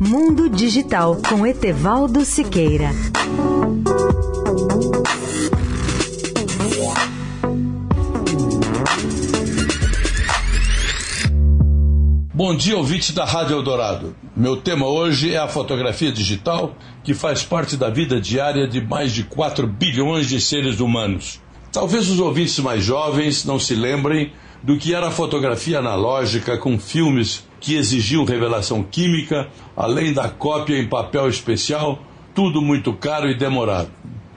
Mundo 0.00 0.48
Digital 0.50 1.16
com 1.28 1.46
Etevaldo 1.46 2.24
Siqueira. 2.24 2.90
Bom 12.34 12.56
dia, 12.56 12.76
ouvinte 12.76 13.12
da 13.12 13.24
Rádio 13.24 13.54
Eldorado. 13.54 14.16
Meu 14.36 14.56
tema 14.56 14.88
hoje 14.88 15.32
é 15.32 15.38
a 15.38 15.46
fotografia 15.46 16.10
digital, 16.10 16.74
que 17.04 17.14
faz 17.14 17.44
parte 17.44 17.76
da 17.76 17.88
vida 17.88 18.20
diária 18.20 18.66
de 18.66 18.80
mais 18.80 19.12
de 19.12 19.22
4 19.22 19.68
bilhões 19.68 20.28
de 20.28 20.40
seres 20.40 20.80
humanos. 20.80 21.40
Talvez 21.70 22.10
os 22.10 22.18
ouvintes 22.18 22.58
mais 22.58 22.82
jovens 22.82 23.44
não 23.44 23.58
se 23.60 23.76
lembrem 23.76 24.32
do 24.64 24.76
que 24.76 24.92
era 24.92 25.08
a 25.08 25.12
fotografia 25.12 25.78
analógica 25.78 26.58
com 26.58 26.76
filmes 26.76 27.45
que 27.60 27.74
exigiam 27.74 28.24
revelação 28.24 28.82
química, 28.82 29.48
além 29.76 30.12
da 30.12 30.28
cópia 30.28 30.78
em 30.78 30.88
papel 30.88 31.28
especial, 31.28 31.98
tudo 32.34 32.60
muito 32.60 32.92
caro 32.92 33.30
e 33.30 33.34
demorado. 33.34 33.90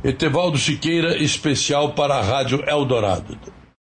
Etevaldo 0.02 0.58
Siqueira, 0.58 1.16
especial 1.22 1.92
para 1.92 2.16
a 2.16 2.22
Rádio 2.22 2.64
Eldorado. 2.66 3.38